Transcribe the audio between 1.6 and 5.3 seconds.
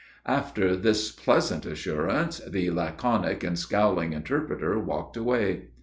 assurance, the laconic and scowling interpreter walked